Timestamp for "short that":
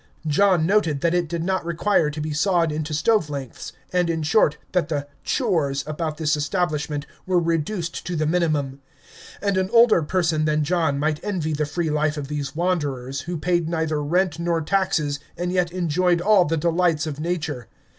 4.23-4.89